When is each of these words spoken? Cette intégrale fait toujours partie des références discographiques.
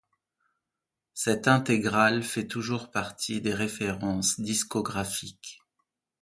Cette 1.13 1.47
intégrale 1.47 2.23
fait 2.23 2.47
toujours 2.47 2.89
partie 2.89 3.39
des 3.39 3.53
références 3.53 4.39
discographiques. 4.41 5.61